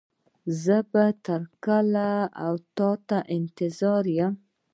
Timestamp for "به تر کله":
0.91-2.09